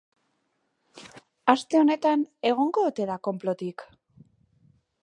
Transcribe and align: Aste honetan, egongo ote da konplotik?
Aste 1.53 1.79
honetan, 1.81 2.25
egongo 2.53 2.87
ote 2.89 3.09
da 3.13 3.21
konplotik? 3.29 3.87